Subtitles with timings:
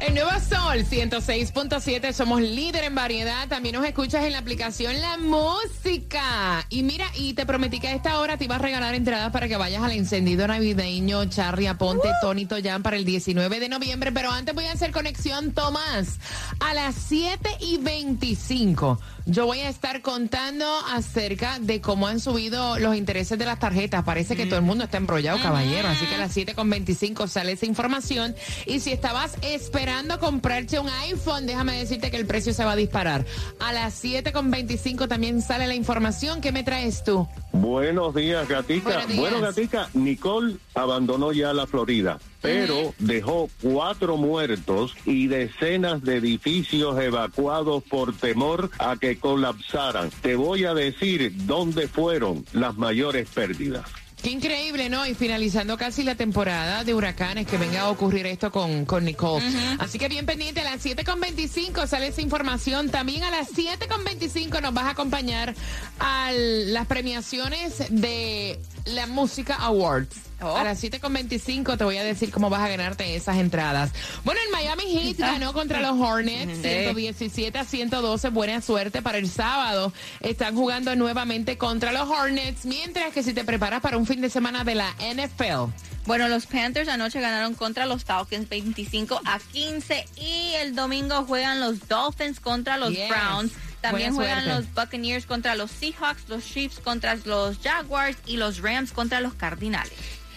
[0.00, 3.46] El nuevo Sol 106.7, somos líder en variedad.
[3.48, 6.64] También nos escuchas en la aplicación La Música.
[6.70, 9.46] Y mira, y te prometí que a esta hora te iba a regalar entradas para
[9.46, 14.10] que vayas al encendido navideño Charry Aponte Tonito Jan para el 19 de noviembre.
[14.10, 16.18] Pero antes voy a hacer conexión, Tomás,
[16.60, 18.98] a las 7 y 25.
[19.26, 24.02] Yo voy a estar contando acerca de cómo han subido los intereses de las tarjetas.
[24.02, 25.88] Parece que todo el mundo está embrollado, caballero.
[25.88, 28.34] Así que a las 7.25 sale esa información.
[28.64, 29.89] Y si estabas esperando
[30.20, 33.24] comprarte un iPhone, déjame decirte que el precio se va a disparar.
[33.58, 36.40] A las 7.25 también sale la información.
[36.40, 37.26] ¿Qué me traes tú?
[37.52, 38.90] Buenos días, Gatica.
[38.90, 39.18] Buenos días.
[39.18, 47.00] Bueno, Gatica, Nicole abandonó ya la Florida, pero dejó cuatro muertos y decenas de edificios
[47.00, 50.10] evacuados por temor a que colapsaran.
[50.22, 53.84] Te voy a decir dónde fueron las mayores pérdidas.
[54.22, 55.06] Qué increíble, ¿no?
[55.06, 59.44] Y finalizando casi la temporada de huracanes, que venga a ocurrir esto con, con Nicole.
[59.78, 62.90] Así que bien pendiente, a las 7.25 sale esa información.
[62.90, 65.54] También a las 7.25 nos vas a acompañar
[65.98, 70.16] a las premiaciones de la Música Awards.
[70.40, 73.90] A las 7.25 te voy a decir cómo vas a ganarte esas entradas.
[74.24, 78.30] Bueno, el Miami Heat ganó contra los Hornets 117 a 112.
[78.30, 79.92] Buena suerte para el sábado.
[80.20, 84.30] Están jugando nuevamente contra los Hornets, mientras que si te preparas para un fin de
[84.30, 85.70] semana de la NFL.
[86.06, 91.60] Bueno, los Panthers anoche ganaron contra los Falcons 25 a 15 y el domingo juegan
[91.60, 93.10] los Dolphins contra los Yes.
[93.10, 93.52] Browns.
[93.80, 94.60] También Buena juegan suerte.
[94.60, 99.34] los Buccaneers contra los Seahawks, los Chiefs contra los Jaguars y los Rams contra los
[99.34, 99.92] Cardinales.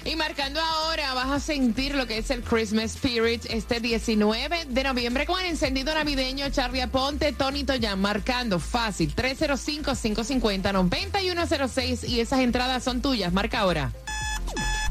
[0.05, 4.83] Y marcando ahora, vas a sentir lo que es el Christmas Spirit este 19 de
[4.83, 12.83] noviembre con el encendido navideño Charlie Aponte, Tony Toyan, marcando fácil 305-550-9106 y esas entradas
[12.83, 13.31] son tuyas.
[13.31, 13.93] Marca ahora.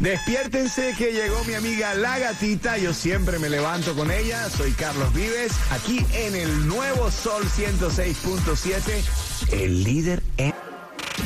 [0.00, 2.78] Despiértense que llegó mi amiga La Gatita.
[2.78, 4.48] Yo siempre me levanto con ella.
[4.50, 10.71] Soy Carlos Vives, aquí en el nuevo Sol 106.7, el líder en...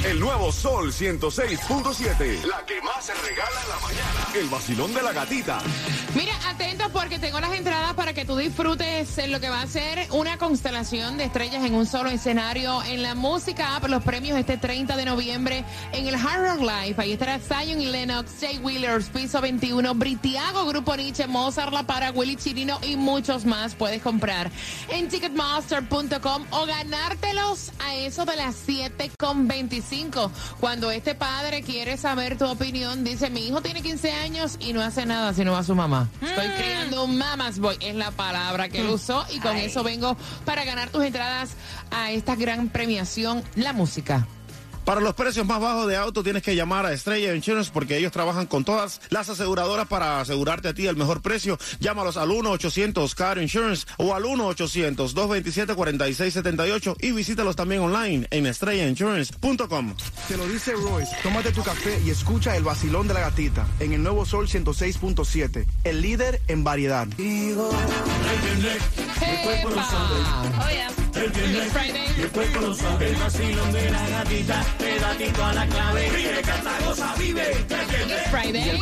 [0.04, 2.44] El nuevo Sol 106.7.
[2.44, 4.26] La que más se regala en la mañana.
[4.34, 5.58] El vacilón de la gatita.
[6.14, 9.66] Mira, atentos porque tengo las entradas para que tú disfrutes en lo que va a
[9.66, 14.38] ser una constelación de estrellas en un solo escenario en la música App, los premios
[14.38, 16.94] este 30 de noviembre en el Hard Rock Live.
[16.98, 22.10] Ahí estará Zion y Lennox, Jay Wheelers, Piso 21, Britiago, Grupo Nietzsche, Mozart La Para,
[22.12, 23.74] Willy Chirino y muchos más.
[23.74, 24.50] Puedes comprar
[24.88, 28.56] en ticketmaster.com o ganártelos a eso de las
[29.82, 30.31] 7.25.
[30.60, 34.82] Cuando este padre quiere saber tu opinión, dice, mi hijo tiene 15 años y no
[34.82, 36.09] hace nada si no va a su mamá.
[36.22, 40.16] Estoy criando un mamas boy, es la palabra que él usó y con eso vengo
[40.44, 41.50] para ganar tus entradas
[41.91, 44.26] a esta gran premiación, la música.
[44.86, 48.12] Para los precios más bajos de auto tienes que llamar a Estrella Insurance porque ellos
[48.12, 51.58] trabajan con todas las aseguradoras para asegurarte a ti el mejor precio.
[51.80, 59.97] Llámalos al 1-800-CAR Insurance o al 1-800-227-4678 y visítalos también online en estrellainsurance.com.
[60.28, 63.92] Te lo dice Royce, tómate tu café y escucha el vacilón de la gatita en
[63.92, 67.08] el nuevo Sol 106.7, el líder en variedad.
[69.21, 69.87] ¡Epa!
[70.60, 70.91] Oh, yeah.
[71.15, 72.06] It's Friday.
[78.31, 78.81] Friday.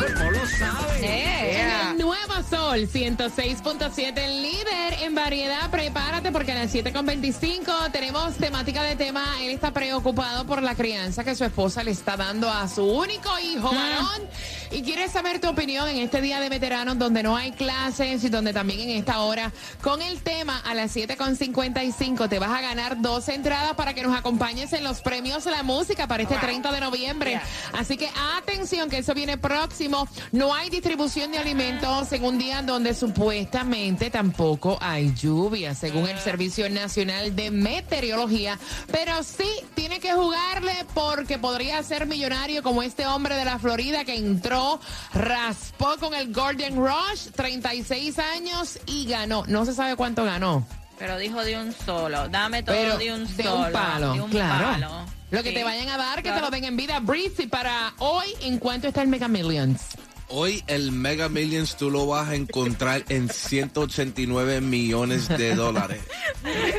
[1.00, 5.71] En el Nuevo Sol 106.7, el líder en variedad.
[5.71, 9.25] Prepárate porque a las 7.25 tenemos temática de tema.
[9.43, 13.31] Él está preocupado por la crianza que su esposa le está dando a su único
[13.38, 14.22] hijo varón.
[14.71, 18.28] Y quiere saber tu opinión en este día de veteranos donde no hay clases y
[18.28, 23.00] donde también en esta hora con el tema a las 7.55 te vas a ganar
[23.00, 26.72] dos entradas para que nos acompañes en los premios de la música para este 30
[26.72, 27.41] de noviembre.
[27.72, 30.09] Así que atención que eso viene próximo.
[30.33, 36.19] No hay distribución de alimentos en un día donde supuestamente tampoco hay lluvia, según el
[36.19, 38.59] Servicio Nacional de Meteorología.
[38.91, 44.04] Pero sí tiene que jugarle porque podría ser millonario como este hombre de la Florida
[44.04, 44.81] que entró,
[45.13, 49.45] raspó con el Golden Rush, 36 años y ganó.
[49.47, 50.66] No se sabe cuánto ganó.
[50.98, 52.28] Pero dijo de un solo.
[52.28, 53.66] Dame todo Pero de un de solo.
[53.66, 54.65] un palo, de un claro.
[54.72, 55.07] palo.
[55.30, 57.00] Lo que te vayan a dar, que te lo den en vida.
[57.00, 59.80] Breezy, para hoy, ¿en cuánto está el Mega Millions?
[60.28, 66.00] Hoy el Mega Millions tú lo vas a encontrar en 189 millones de dólares.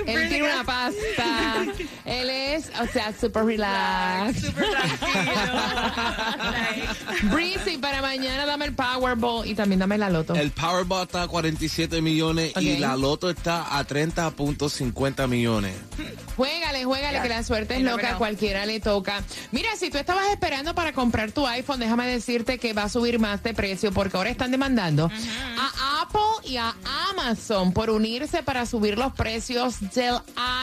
[0.05, 1.65] Él tiene una pasta.
[2.05, 4.41] Él es, o sea, super relax.
[4.41, 5.31] Súper tranquilo.
[7.31, 10.35] Breezy, para mañana dame el Powerball y también dame la loto.
[10.35, 15.75] El Powerball está a 47 millones y la loto está a 30.50 millones.
[16.35, 19.23] Juégale, juégale, que la suerte es loca, cualquiera le toca.
[19.51, 23.19] Mira, si tú estabas esperando para comprar tu iPhone, déjame decirte que va a subir
[23.19, 25.09] más de precio porque ahora están demandando
[25.57, 26.75] a Apple y a
[27.11, 30.15] Amazon por unirse para subir los precios del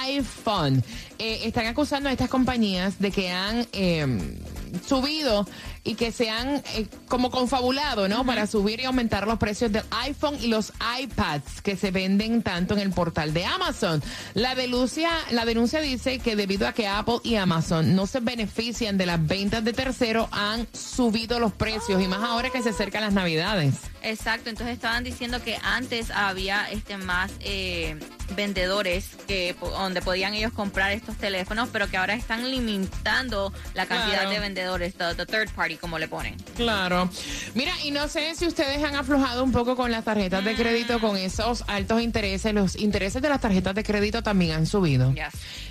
[0.05, 0.83] iPhone.
[1.19, 4.39] Eh, están acusando a estas compañías de que han eh,
[4.87, 5.47] subido
[5.85, 8.25] y que se han eh, como confabulado, ¿no?
[8.25, 12.75] Para subir y aumentar los precios del iPhone y los iPads que se venden tanto
[12.75, 14.03] en el portal de Amazon.
[14.35, 18.97] La denuncia, la denuncia dice que debido a que Apple y Amazon no se benefician
[18.97, 23.03] de las ventas de terceros, han subido los precios y más ahora que se acercan
[23.03, 23.92] las Navidades.
[24.03, 27.97] Exacto, entonces estaban diciendo que antes había este más eh,
[28.37, 34.13] vendedores que donde podían ellos comprar estos teléfonos, pero que ahora están limitando la cantidad
[34.23, 34.31] Claro.
[34.31, 36.37] de vendedores, the, the third party como le ponen.
[36.57, 37.09] Claro.
[37.55, 41.01] Mira, y no sé si ustedes han aflojado un poco con las tarjetas de crédito,
[41.01, 42.53] con esos altos intereses.
[42.55, 45.13] Los intereses de las tarjetas de crédito también han subido.
[45.15, 45.25] Yes.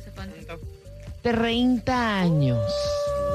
[1.21, 2.65] 30 años.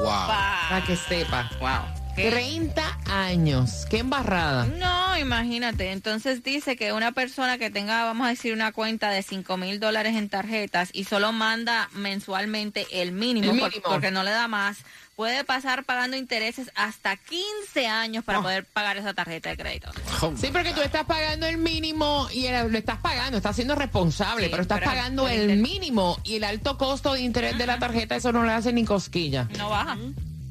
[0.01, 0.27] Wow.
[0.27, 1.49] Para que sepa.
[1.61, 2.02] Wow.
[2.15, 2.29] ¿Qué?
[2.29, 3.85] 30 años.
[3.89, 4.65] Qué embarrada.
[4.65, 5.91] No, imagínate.
[5.91, 9.79] Entonces dice que una persona que tenga, vamos a decir, una cuenta de 5 mil
[9.79, 13.89] dólares en tarjetas y solo manda mensualmente el mínimo, El por- mínimo.
[13.89, 14.77] porque no le da más,
[15.15, 18.43] puede pasar pagando intereses hasta 15 años para Oh.
[18.43, 19.91] poder pagar esa tarjeta de crédito.
[20.37, 24.45] Sí, porque tú estás pagando el mínimo y el- lo estás pagando, estás siendo responsable,
[24.45, 27.79] Sí, pero estás pero pagando el mínimo y el alto costo de interés de la
[27.79, 29.47] tarjeta, eso no le hace ni cosquilla.
[29.57, 29.97] No baja.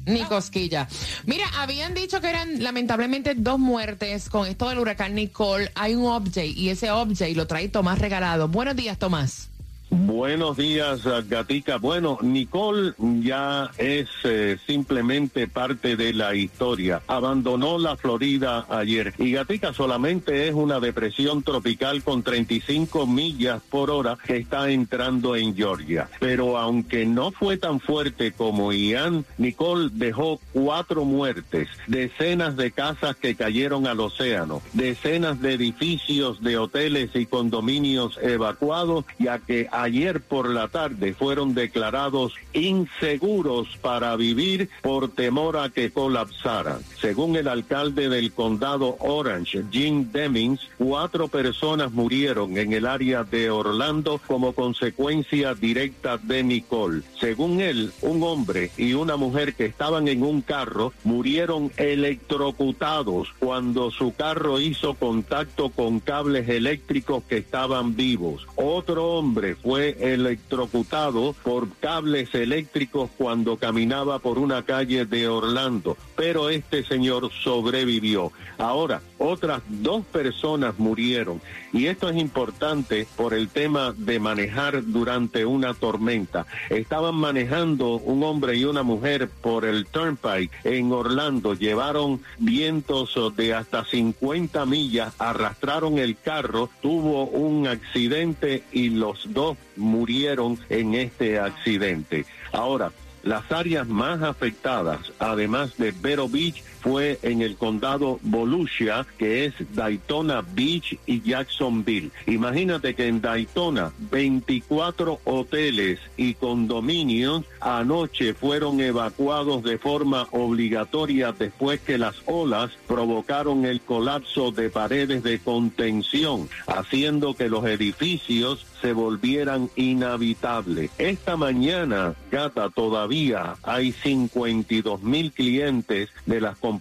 [0.05, 0.87] Ni cosquilla.
[1.25, 5.71] Mira, habían dicho que eran lamentablemente dos muertes con esto del huracán Nicole.
[5.75, 8.47] Hay un update y ese update lo trae Tomás regalado.
[8.47, 9.52] Buenos días, Tomás.
[9.95, 11.77] Buenos días, Gatica.
[11.77, 17.03] Bueno, Nicole ya es eh, simplemente parte de la historia.
[17.05, 23.91] Abandonó la Florida ayer y Gatica solamente es una depresión tropical con 35 millas por
[23.91, 26.09] hora que está entrando en Georgia.
[26.19, 33.15] Pero aunque no fue tan fuerte como Ian, Nicole dejó cuatro muertes, decenas de casas
[33.15, 40.21] que cayeron al océano, decenas de edificios de hoteles y condominios evacuados, ya que ayer
[40.21, 46.79] por la tarde fueron declarados inseguros para vivir por temor a que colapsaran.
[46.99, 53.49] Según el alcalde del condado Orange, Jim Demings, cuatro personas murieron en el área de
[53.49, 57.01] Orlando como consecuencia directa de Nicole.
[57.19, 63.91] Según él, un hombre y una mujer que estaban en un carro murieron electrocutados cuando
[63.91, 68.47] su carro hizo contacto con cables eléctricos que estaban vivos.
[68.55, 76.51] Otro hombre fue electrocutado por cables eléctricos cuando caminaba por una calle de Orlando, pero
[76.51, 78.31] este señor sobrevivió.
[78.59, 81.41] Ahora, otras dos personas murieron
[81.71, 86.45] y esto es importante por el tema de manejar durante una tormenta.
[86.69, 93.55] Estaban manejando un hombre y una mujer por el Turnpike en Orlando, llevaron vientos de
[93.55, 101.39] hasta 50 millas, arrastraron el carro, tuvo un accidente y los dos murieron en este
[101.39, 102.25] accidente.
[102.51, 102.91] Ahora,
[103.23, 109.53] las áreas más afectadas, además de Vero Beach, fue en el condado Volusia, que es
[109.73, 112.11] Daytona Beach y Jacksonville.
[112.27, 121.79] Imagínate que en Daytona 24 hoteles y condominios anoche fueron evacuados de forma obligatoria después
[121.79, 128.91] que las olas provocaron el colapso de paredes de contención, haciendo que los edificios se
[128.91, 130.91] volvieran inhabitables.
[130.97, 136.72] Esta mañana, Gata, todavía hay 52 mil clientes de las compañías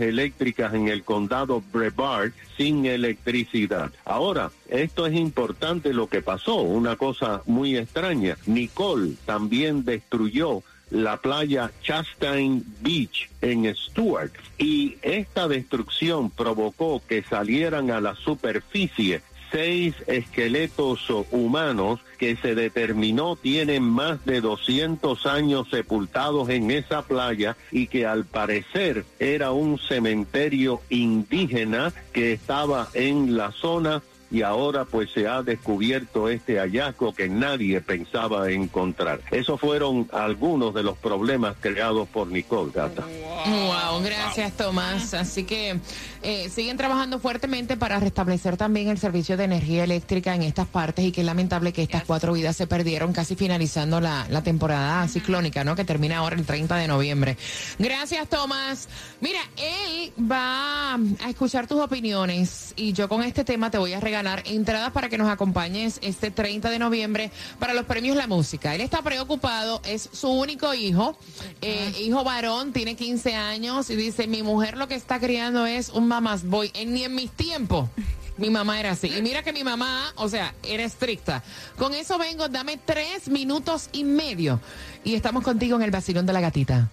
[0.00, 3.90] eléctricas en el condado Brevard sin electricidad.
[4.04, 8.36] Ahora, esto es importante lo que pasó, una cosa muy extraña.
[8.46, 17.90] Nicole también destruyó la playa Chastain Beach en Stuart y esta destrucción provocó que salieran
[17.90, 19.22] a la superficie
[19.54, 27.56] seis esqueletos humanos que se determinó tienen más de 200 años sepultados en esa playa
[27.70, 34.02] y que al parecer era un cementerio indígena que estaba en la zona
[34.34, 39.20] y ahora pues se ha descubierto este hallazgo que nadie pensaba encontrar.
[39.30, 43.04] Esos fueron algunos de los problemas creados por Nicole Gata.
[43.46, 45.14] Wow, gracias Tomás.
[45.14, 45.78] Así que
[46.24, 51.04] eh, siguen trabajando fuertemente para restablecer también el servicio de energía eléctrica en estas partes
[51.04, 55.62] y qué lamentable que estas cuatro vidas se perdieron casi finalizando la, la temporada ciclónica,
[55.62, 55.76] ¿no?
[55.76, 57.36] Que termina ahora el 30 de noviembre.
[57.78, 58.88] Gracias Tomás.
[59.20, 64.00] Mira, él va a escuchar tus opiniones y yo con este tema te voy a
[64.00, 68.74] regalar entradas para que nos acompañes este 30 de noviembre para los premios La Música.
[68.74, 71.16] Él está preocupado, es su único hijo,
[71.62, 75.90] eh, hijo varón, tiene 15 años y dice, mi mujer lo que está criando es
[75.90, 76.70] un mamás boy.
[76.74, 77.88] En, ni en mis tiempos.
[78.36, 79.12] Mi mamá era así.
[79.16, 81.44] Y mira que mi mamá, o sea, era estricta.
[81.78, 84.60] Con eso vengo, dame tres minutos y medio.
[85.04, 86.90] Y estamos contigo en el vacilón de la gatita.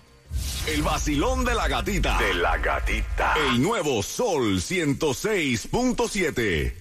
[0.67, 2.19] El vacilón de la gatita.
[2.19, 3.33] De la gatita.
[3.49, 6.80] El nuevo Sol 106.7.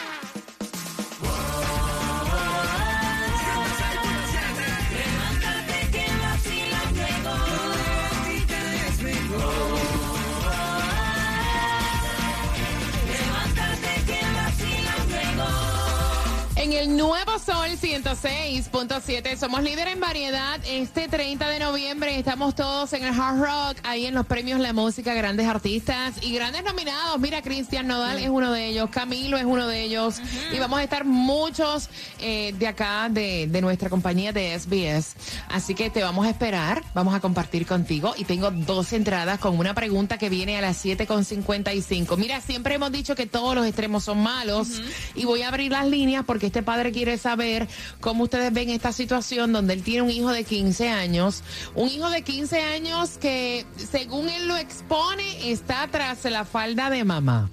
[16.81, 20.59] el nuevo Sol 106.7 somos líder en variedad.
[20.65, 24.73] Este 30 de noviembre estamos todos en el Hard Rock, ahí en los premios La
[24.73, 27.19] Música, grandes artistas y grandes nominados.
[27.19, 30.19] Mira, Cristian Nodal es uno de ellos, Camilo es uno de ellos
[30.51, 31.87] y vamos a estar muchos
[32.19, 35.15] eh, de acá, de, de nuestra compañía de SBS.
[35.49, 39.59] Así que te vamos a esperar, vamos a compartir contigo y tengo dos entradas con
[39.59, 42.17] una pregunta que viene a las 7.55.
[42.17, 44.81] Mira, siempre hemos dicho que todos los extremos son malos
[45.13, 47.67] y voy a abrir las líneas porque este padre quiere saber
[47.99, 51.43] cómo ustedes ven esta situación donde él tiene un hijo de 15 años,
[51.75, 57.03] un hijo de 15 años que según él lo expone está tras la falda de
[57.03, 57.49] mamá.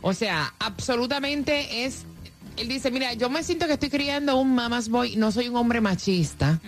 [0.00, 2.06] O sea, absolutamente es
[2.56, 5.56] él dice, mira, yo me siento que estoy criando un mamás boy, no soy un
[5.56, 6.58] hombre machista.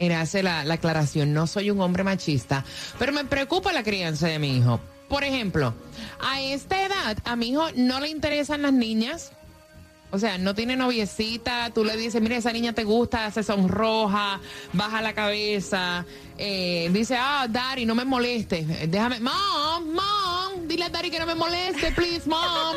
[0.00, 2.64] Él hace la, la aclaración, no soy un hombre machista,
[2.98, 4.80] pero me preocupa la crianza de mi hijo.
[5.08, 5.72] Por ejemplo,
[6.20, 9.30] a esta edad a mi hijo no le interesan las niñas.
[10.14, 14.40] O sea, no tiene noviecita, tú le dices, mira, esa niña te gusta, se sonroja,
[14.72, 16.06] baja la cabeza,
[16.38, 21.26] eh, dice, ah, Dari, no me moleste, déjame, mom, mom, dile a Dari que no
[21.26, 22.76] me moleste, please, mom.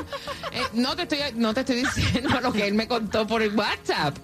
[0.52, 3.56] Eh, no, te estoy, no te estoy diciendo lo que él me contó por el
[3.56, 4.18] WhatsApp.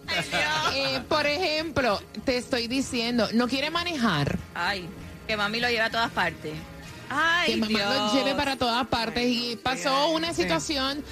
[0.74, 4.40] Eh, por ejemplo, te estoy diciendo, no quiere manejar.
[4.56, 4.90] Ay,
[5.28, 6.54] que mami lo lleva a todas partes.
[7.14, 7.96] Ay, que mamá Dios.
[7.96, 9.26] lo lleve para todas partes.
[9.26, 11.04] Y pasó una situación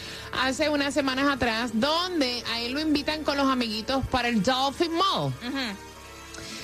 [0.42, 4.92] hace unas semanas atrás donde a él lo invitan con los amiguitos para el Dolphin
[4.94, 5.34] Mall.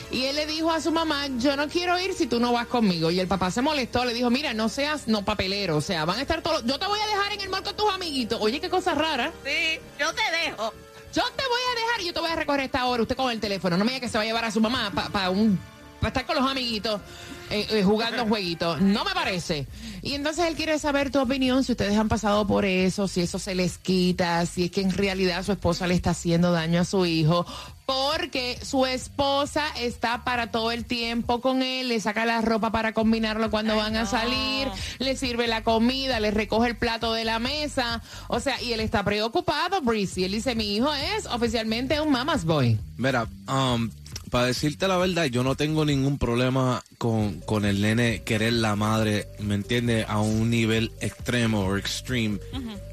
[0.09, 2.67] Y él le dijo a su mamá, yo no quiero ir si tú no vas
[2.67, 3.11] conmigo.
[3.11, 6.19] Y el papá se molestó, le dijo, mira, no seas no papelero, o sea, van
[6.19, 8.39] a estar todos, yo te voy a dejar en el mall con tus amiguitos.
[8.41, 9.33] Oye, qué cosa rara.
[9.43, 10.73] Sí, yo te dejo.
[11.13, 13.31] Yo te voy a dejar y yo te voy a recoger esta hora, usted con
[13.31, 13.75] el teléfono.
[13.75, 15.59] No me diga que se va a llevar a su mamá para un
[15.99, 17.01] para estar con los amiguitos
[17.49, 18.81] eh, eh, jugando jueguitos.
[18.81, 19.67] No me parece.
[20.01, 23.39] Y entonces él quiere saber tu opinión, si ustedes han pasado por eso, si eso
[23.39, 26.85] se les quita, si es que en realidad su esposa le está haciendo daño a
[26.85, 27.45] su hijo.
[27.85, 32.91] Porque su esposa está para todo el tiempo con él, le saca la ropa para
[32.93, 34.09] combinarlo cuando Ay, van a no.
[34.09, 34.67] salir,
[34.99, 38.01] le sirve la comida, le recoge el plato de la mesa.
[38.27, 40.25] O sea, y él está preocupado, Breezy.
[40.25, 42.77] Él dice, mi hijo es oficialmente un mama's boy.
[42.97, 43.89] Mira, um,
[44.29, 48.75] para decirte la verdad, yo no tengo ningún problema con, con el nene querer la
[48.75, 50.05] madre, ¿me entiendes?
[50.07, 52.39] A un nivel extremo o extreme.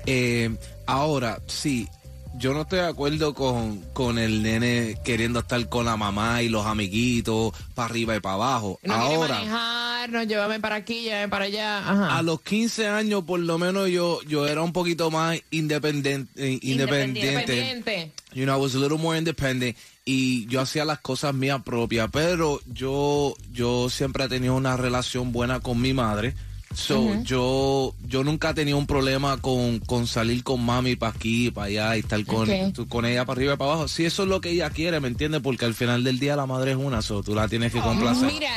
[0.07, 0.55] Eh,
[0.87, 1.88] ahora, sí,
[2.37, 6.49] yo no estoy de acuerdo con, con el nene queriendo estar con la mamá y
[6.49, 8.81] los amiguitos para arriba y para abajo.
[8.83, 11.79] No ahora, manejar, no llévame para aquí, llévame para allá.
[11.79, 12.19] Ajá.
[12.19, 16.59] a los 15 años, por lo menos yo, yo era un poquito más eh, independiente.
[16.62, 18.12] Independiente.
[18.33, 22.11] You know, I was a little more independent y yo hacía las cosas mías propias,
[22.12, 26.34] pero yo yo siempre he tenido una relación buena con mi madre.
[26.75, 31.50] So, yo yo nunca he tenido un problema con, con salir con mami para aquí,
[31.50, 32.49] para allá y estar con,
[32.88, 33.88] con ella para arriba y para abajo.
[33.88, 35.40] Si eso es lo que ella quiere, ¿me entiendes?
[35.40, 38.26] Porque al final del día la madre es una, so tú la tienes que complacer.
[38.33, 38.50] Mira,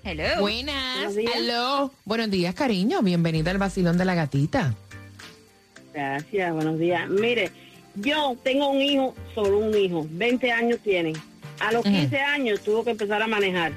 [0.03, 0.41] Hello.
[0.41, 0.95] Buenas.
[0.97, 1.31] Buenos días.
[1.35, 1.91] Hello.
[2.05, 3.01] Buenos días, cariño.
[3.01, 4.73] Bienvenida al Basilón de la Gatita.
[5.93, 7.09] Gracias, buenos días.
[7.09, 7.51] Mire,
[7.95, 11.13] yo tengo un hijo, solo un hijo, 20 años tiene.
[11.59, 11.93] A los Ujú.
[11.93, 13.73] 15 años tuvo que empezar a manejar.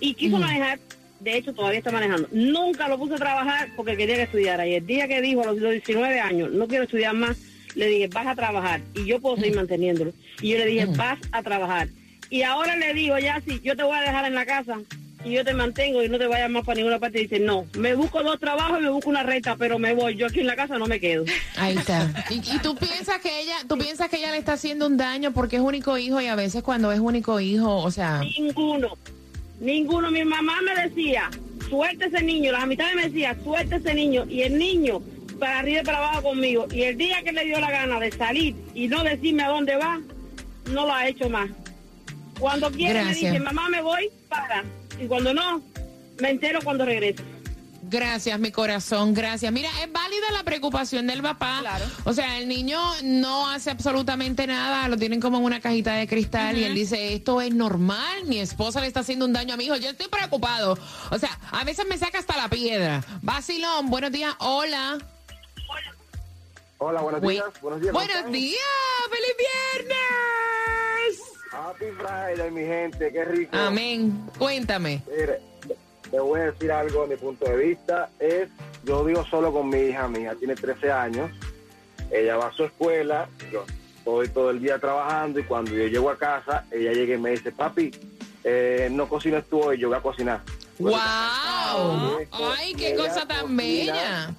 [0.00, 0.78] Y quiso manejar,
[1.20, 2.28] de hecho todavía está manejando.
[2.30, 4.66] Nunca lo puse a trabajar porque quería que estudiara.
[4.66, 7.38] Y el día que dijo a los 19 años, no quiero estudiar más,
[7.74, 8.80] le dije, vas a trabajar.
[8.94, 10.12] Y yo puedo seguir manteniéndolo.
[10.40, 11.88] Y yo le dije, vas a trabajar.
[12.30, 14.80] Y ahora le digo, ya sí, yo te voy a dejar en la casa
[15.26, 17.18] y yo te mantengo y no te vayas más para ninguna parte.
[17.18, 20.14] Y dice, no, me busco dos trabajos y me busco una renta, pero me voy.
[20.16, 21.24] Yo aquí en la casa no me quedo.
[21.56, 22.12] Ahí está.
[22.30, 25.32] Y, y tú piensas que ella, tú piensas que ella le está haciendo un daño
[25.32, 28.96] porque es único hijo y a veces cuando es único hijo, o sea, Ninguno,
[29.60, 30.10] ninguno.
[30.10, 31.30] Mi mamá me decía,
[31.68, 32.52] suelte ese niño.
[32.52, 34.24] Las amistades me decían, suelte ese niño.
[34.28, 35.00] Y el niño,
[35.38, 36.66] para arriba y para abajo conmigo.
[36.72, 39.76] Y el día que le dio la gana de salir y no decirme a dónde
[39.76, 40.00] va,
[40.70, 41.48] no lo ha hecho más.
[42.38, 43.22] Cuando quiere Gracias.
[43.22, 44.62] me dice, mamá, me voy, para.
[45.00, 45.62] Y cuando no,
[46.20, 47.22] me entero cuando regreso.
[47.88, 49.52] Gracias, mi corazón, gracias.
[49.52, 51.58] Mira, es válida la preocupación del papá.
[51.60, 51.84] Claro.
[52.04, 56.08] O sea, el niño no hace absolutamente nada, lo tienen como en una cajita de
[56.08, 59.56] cristal y él dice, esto es normal, mi esposa le está haciendo un daño a
[59.56, 60.76] mi hijo, yo estoy preocupado.
[61.12, 63.04] O sea, a veces me saca hasta la piedra.
[63.22, 64.98] Basilón, buenos días, hola.
[66.78, 67.44] Hola, buenos Bu- días.
[67.62, 67.92] Buenos días.
[67.92, 68.60] ¿cómo Buenos días,
[69.10, 69.96] feliz viernes.
[71.76, 73.12] Happy Friday, mi gente.
[73.12, 73.54] Qué rico.
[73.54, 74.26] Amén.
[74.38, 75.02] Cuéntame.
[75.06, 75.40] Mire,
[76.10, 78.08] te voy a decir algo de mi punto de vista.
[78.18, 78.48] Es,
[78.84, 80.08] yo vivo solo con mi hija.
[80.18, 81.30] Hija tiene 13 años.
[82.10, 83.28] Ella va a su escuela.
[83.52, 83.66] Yo
[83.98, 87.32] estoy todo el día trabajando y cuando yo llego a casa, ella llega y me
[87.32, 87.90] dice, papi,
[88.42, 90.40] eh, no cocinas tú hoy, yo voy a cocinar.
[90.78, 92.20] ¡Wow!
[92.20, 94.34] Esto, ¡Ay, qué cosa tan bella!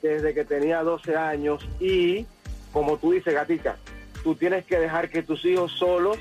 [0.00, 2.26] Desde que tenía 12 años y,
[2.72, 3.76] como tú dices, gatica,
[4.22, 6.18] tú tienes que dejar que tus hijos solos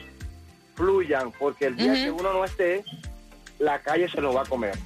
[0.76, 2.84] fluyan, porque el día que uno no esté,
[3.60, 4.78] la calle se los va a comer.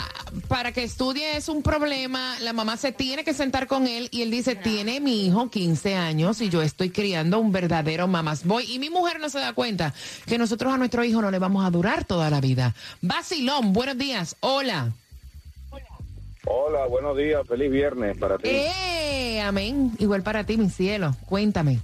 [0.48, 4.22] para que estudie es un problema, la mamá se tiene que sentar con él y
[4.22, 8.64] él dice, tiene mi hijo 15 años y yo estoy criando un verdadero mamás boy
[8.72, 9.92] y mi mujer no se da cuenta
[10.26, 12.74] que nosotros a nuestro hijo no le vamos a durar toda la vida.
[13.02, 14.92] Basilón, buenos días, hola.
[16.48, 18.48] Hola, buenos días, feliz viernes para ti.
[18.48, 19.40] ¡Eh!
[19.40, 19.92] Amén.
[19.98, 21.14] Igual para ti, mi cielo.
[21.26, 21.80] Cuéntame.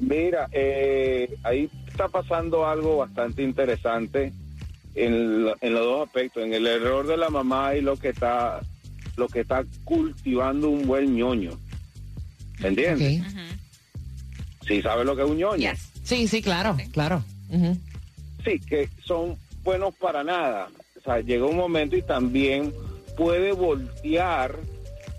[0.00, 4.32] Mira, eh, ahí está pasando algo bastante interesante
[4.94, 8.10] en, lo- en los dos aspectos, en el error de la mamá y lo que
[8.10, 8.60] está
[9.16, 11.58] lo que está cultivando un buen ñoño.
[12.62, 13.20] ¿Entiendes?
[13.22, 13.26] Ok.
[14.66, 15.70] Sí, sabes lo que es un ñoño.
[15.72, 15.88] Yes.
[16.04, 17.24] Sí, sí, claro, claro.
[18.44, 20.68] Sí, que son buenos para nada.
[20.96, 22.72] O sea, llega un momento y también
[23.16, 24.56] puede voltear,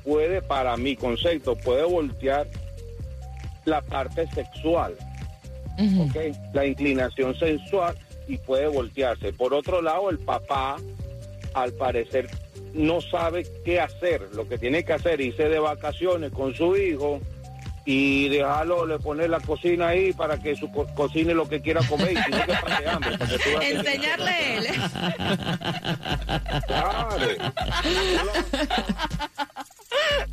[0.06, 2.48] puede, para mi concepto, puede voltear
[3.66, 4.96] la parte sexual.
[5.78, 6.16] ¿ok?
[6.54, 7.96] La inclinación sensual
[8.28, 9.34] y puede voltearse.
[9.34, 10.78] Por otro lado, el papá
[11.54, 12.30] al parecer
[12.74, 14.22] no sabe qué hacer.
[14.34, 17.20] Lo que tiene que hacer, irse de vacaciones con su hijo
[17.86, 21.82] y dejarlo, le poner la cocina ahí para que su co- cocine lo que quiera
[21.90, 23.16] comer y si no que pase hambre.
[23.16, 24.68] a Enseñarle él.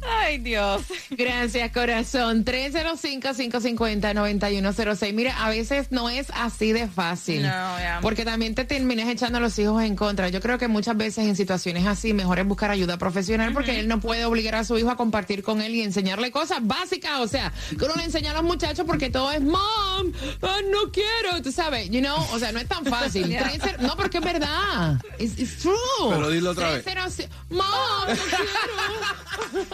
[0.03, 0.83] Ay, Dios.
[1.11, 2.45] Gracias, corazón.
[2.45, 5.13] 305-550-9106.
[5.13, 7.43] Mira, a veces no es así de fácil.
[7.43, 7.99] No, ya.
[8.03, 10.29] Porque también te terminas echando a los hijos en contra.
[10.29, 13.89] Yo creo que muchas veces en situaciones así, mejor es buscar ayuda profesional porque él
[13.89, 17.21] no puede obligar a su hijo a compartir con él y enseñarle cosas básicas.
[17.21, 20.13] O sea, que uno le enseña a los muchachos porque todo es mom,
[20.43, 23.27] ah, no quiero, tú sabes, you know, o sea, no es tan fácil.
[23.37, 23.43] Yeah.
[23.43, 25.01] 30 no, porque es verdad.
[25.19, 25.75] It's, it's true.
[26.11, 26.85] Pero dilo otra vez.
[26.85, 27.65] 305 Mom,
[28.09, 29.66] no quiero.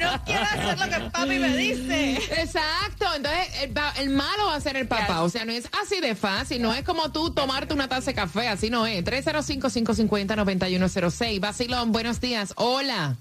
[0.00, 2.14] No quiero hacer lo que papi me dice.
[2.40, 5.68] Exacto, entonces el, pa- el malo va a ser el papá, o sea, no es
[5.82, 9.04] así de fácil, no es como tú tomarte una taza de café, así no es.
[9.04, 13.16] 305-550-9106, Basilón, buenos días, hola.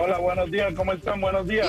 [0.00, 1.20] Hola, buenos días, ¿cómo están?
[1.20, 1.66] Buenos días.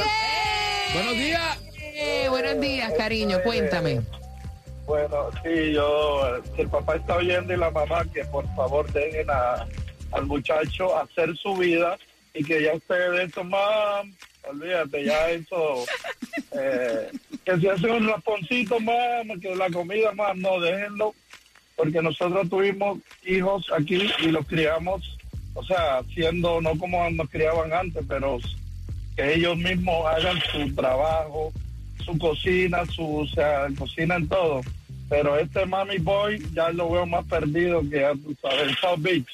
[0.94, 1.58] Buenos días.
[1.96, 4.02] Eh, buenos días, cariño, cuéntame.
[4.86, 9.30] Bueno, sí, yo, si el papá está oyendo y la mamá, que por favor dejen
[9.30, 9.66] a-
[10.14, 11.98] al muchacho hacer su vida
[12.34, 14.14] y que ya ustedes mam,
[14.50, 15.86] olvídate, ya eso,
[16.52, 17.12] eh,
[17.46, 21.14] que si hace un rasponcito, mam, que la comida, mam, no, déjenlo,
[21.76, 25.18] porque nosotros tuvimos hijos aquí y los criamos,
[25.54, 28.40] o sea, siendo, no como nos criaban antes, pero
[29.16, 31.52] que ellos mismos hagan su trabajo,
[32.04, 34.62] su cocina, su, o sea, cocinan todo.
[35.10, 39.28] Pero este Mami Boy ya lo veo más perdido que ya tú sabes, South Beach.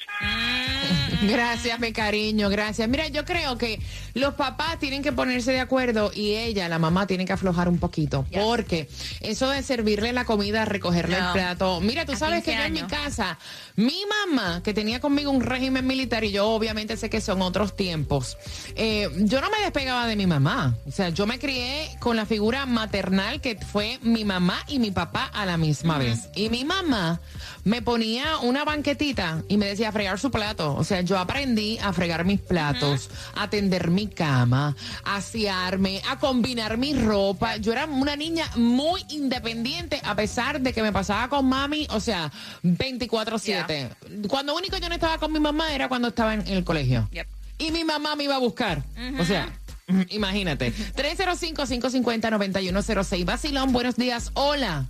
[1.28, 2.88] Gracias, mi cariño, gracias.
[2.88, 3.80] Mira, yo creo que
[4.14, 7.78] los papás tienen que ponerse de acuerdo y ella, la mamá, tiene que aflojar un
[7.78, 8.26] poquito.
[8.32, 8.88] Porque
[9.20, 11.80] eso de servirle la comida, recogerle el plato.
[11.80, 13.38] Mira, tú A sabes que 15 yo en mi casa,
[13.76, 17.76] mi mamá, que tenía conmigo un régimen militar, y yo obviamente sé que son otros
[17.76, 18.36] tiempos,
[18.76, 20.76] eh, yo no me despegaba de mi mamá.
[20.86, 24.90] O sea, yo me crié con la figura maternal que fue mi mamá y mi
[24.90, 26.28] papá a la misma vez.
[26.34, 27.20] Y mi mamá
[27.64, 30.74] me ponía una banquetita y me decía fregar su plato.
[30.74, 36.20] O sea, yo aprendí a fregar mis platos, a tender mi cama, a asearme, a
[36.20, 37.56] combinar mi ropa.
[37.56, 41.98] Yo era una niña muy independiente a pesar de que me pasaba con mami, o
[41.98, 42.30] sea,
[42.62, 43.90] 24/7.
[44.28, 47.08] Cuando único yo no estaba con mi mamá era cuando estaba en el colegio.
[47.10, 47.26] Yep.
[47.58, 48.84] Y mi mamá me iba a buscar.
[49.18, 49.48] O sea,
[50.10, 50.72] imagínate.
[50.72, 53.24] 305-550-9106.
[53.24, 54.30] Basilón, buenos días.
[54.34, 54.86] Hola.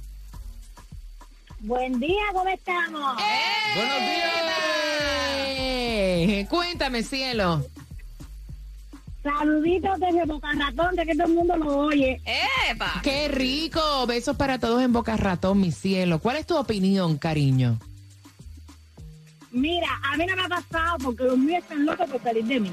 [1.60, 3.16] Buen día, ¿cómo estamos?
[3.74, 4.69] Buenos días.
[6.48, 7.64] Cuéntame, cielo.
[9.22, 12.20] Saluditos desde Boca Ratón, de que todo el mundo lo oye.
[12.70, 13.00] ¡Epa!
[13.02, 14.06] Qué rico.
[14.06, 16.20] Besos para todos en Boca Ratón, mi cielo.
[16.20, 17.78] ¿Cuál es tu opinión, cariño?
[19.52, 22.60] Mira, a mí no me ha pasado porque los míos están locos por salir de
[22.60, 22.70] mí.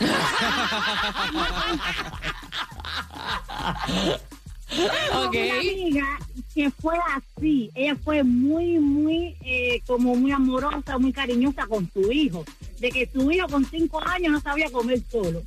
[4.68, 5.34] Ok.
[5.34, 6.18] Una amiga
[6.54, 12.10] que fue así, ella fue muy, muy, eh, como muy amorosa, muy cariñosa con su
[12.12, 12.44] hijo.
[12.80, 15.42] De que su hijo con cinco años no sabía comer solo.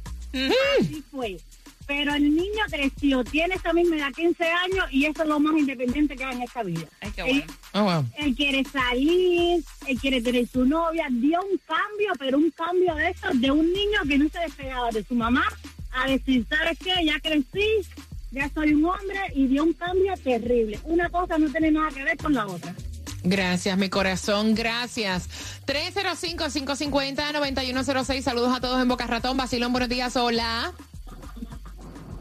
[0.80, 1.38] Así fue.
[1.88, 5.58] Pero el niño creció, tiene esa misma edad, 15 años, y eso es lo más
[5.58, 6.86] independiente que hay en esta vida.
[7.02, 7.54] Ay, qué Él- bueno.
[7.74, 8.06] Oh, wow.
[8.20, 13.10] él quiere salir, él quiere tener su novia, dio un cambio, pero un cambio de
[13.10, 15.44] eso, de un niño que no se despegaba de su mamá,
[15.92, 16.94] a decir, ¿sabes qué?
[17.04, 17.66] Ya crecí,
[18.30, 20.80] ya soy un hombre, y dio un cambio terrible.
[20.84, 22.76] Una cosa no tiene nada que ver con la otra.
[23.24, 25.28] Gracias, mi corazón, gracias.
[25.66, 28.22] 305-550-9106.
[28.22, 29.36] Saludos a todos en Boca Ratón.
[29.38, 30.16] Basilón, buenos días.
[30.16, 30.72] Hola.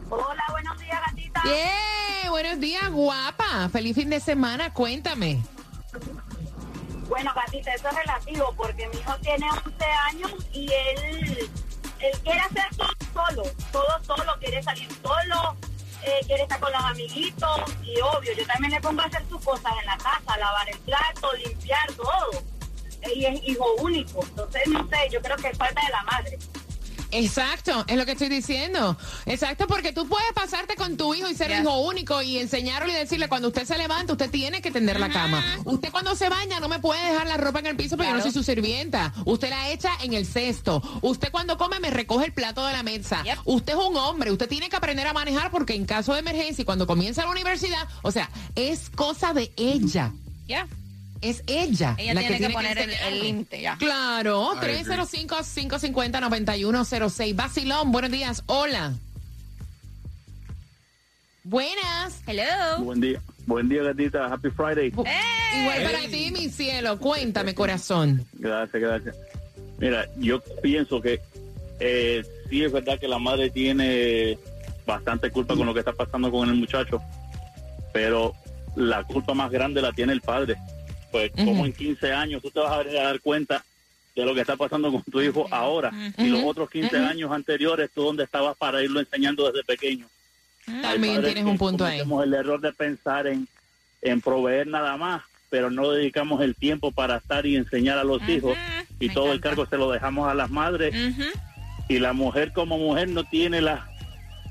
[0.09, 1.41] Hola, buenos días, gatita.
[1.43, 3.69] Yeah, buenos días, guapa.
[3.69, 4.73] Feliz fin de semana.
[4.73, 5.41] Cuéntame.
[7.07, 11.49] Bueno, gatita, eso es relativo, porque mi hijo tiene 11 años y él,
[11.99, 15.55] él quiere hacer todo solo, todo solo, quiere salir solo,
[16.25, 19.73] quiere estar con los amiguitos y obvio, yo también le pongo a hacer sus cosas
[19.79, 22.43] en la casa, lavar el plato, limpiar, todo.
[23.15, 26.37] Y es hijo único, entonces no sé, yo creo que es falta de la madre.
[27.11, 28.97] Exacto, es lo que estoy diciendo.
[29.25, 32.95] Exacto, porque tú puedes pasarte con tu hijo y ser hijo único y enseñarle y
[32.95, 35.43] decirle cuando usted se levanta, usted tiene que tender la cama.
[35.65, 38.17] Usted cuando se baña no me puede dejar la ropa en el piso porque yo
[38.17, 39.13] no soy su sirvienta.
[39.25, 40.81] Usted la echa en el cesto.
[41.01, 43.23] Usted cuando come me recoge el plato de la mesa.
[43.23, 43.39] Yep.
[43.45, 46.61] Usted es un hombre, usted tiene que aprender a manejar porque en caso de emergencia
[46.61, 50.11] y cuando comienza la universidad, o sea, es cosa de ella.
[50.47, 50.67] Ya.
[51.21, 51.95] Es ella.
[51.97, 53.17] Ella la tiene que, tiene poner el- enseñarle.
[53.17, 53.75] el límite ya.
[53.77, 54.83] Claro, I agree.
[54.83, 57.35] 305-550-9106.
[57.35, 58.43] Basilón, buenos días.
[58.45, 58.93] Hola.
[61.43, 62.21] Buenas.
[62.27, 62.79] Hello.
[62.83, 63.21] Buen día.
[63.45, 64.25] Buen día, gatita.
[64.27, 64.87] Happy Friday.
[64.87, 66.99] Igual para ti, mi cielo.
[66.99, 68.25] Cuéntame, corazón.
[68.33, 69.15] Gracias, gracias.
[69.79, 71.19] Mira, yo pienso que
[71.79, 74.37] eh, sí es verdad que la madre tiene
[74.85, 77.01] bastante culpa con lo que está pasando con el muchacho,
[77.93, 78.33] pero
[78.75, 80.55] la culpa más grande la tiene el padre.
[81.11, 83.63] Pues como en 15 años tú te vas a dar cuenta
[84.15, 87.89] de lo que está pasando con tu hijo ahora y los otros 15 años anteriores,
[87.93, 90.07] tú donde estabas para irlo enseñando desde pequeño.
[90.65, 91.99] También Hay padres tienes un punto ahí.
[92.23, 93.47] el error de pensar en,
[94.01, 98.21] en proveer nada más, pero no dedicamos el tiempo para estar y enseñar a los
[98.29, 98.55] hijos
[98.99, 100.93] y todo el cargo se lo dejamos a las madres.
[101.87, 103.87] Y la mujer como mujer no tiene la,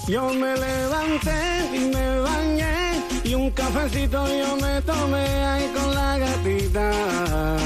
[0.06, 6.18] Yo me levanté y me bañé y un cafecito yo me tomé ahí con la
[6.18, 7.56] gatita.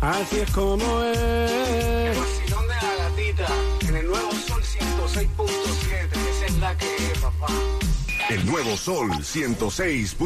[0.00, 1.18] Así es como es.
[1.18, 3.46] El vacilón de la gatita
[3.88, 6.16] en el nuevo Sol 106.7.
[6.36, 7.46] Esa es la que es, papá.
[8.28, 10.16] El nuevo Sol 106.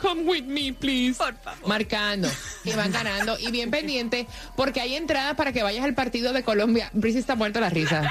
[0.00, 1.18] Come with me, please.
[1.18, 1.68] Por favor.
[1.68, 2.28] Marcando.
[2.64, 3.38] Y van ganando.
[3.38, 6.90] Y bien pendiente, porque hay entradas para que vayas al partido de Colombia.
[6.92, 8.10] Brice está muerto la risa.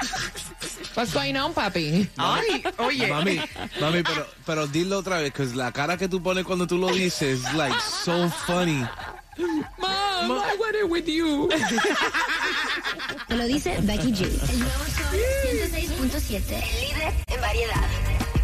[0.96, 2.10] What's going on, papi?
[2.18, 3.08] Ay, oye.
[3.08, 3.40] Mami,
[3.80, 6.90] mami, pero, pero dilo otra vez, que la cara que tú pones cuando tú lo
[6.90, 8.86] dices, like, so funny.
[9.38, 11.48] Mom, I want it with you.
[13.28, 14.24] Te lo dice Becky G.
[14.24, 16.52] El nuevo Sol 106.7.
[16.52, 18.39] El líder en variedad.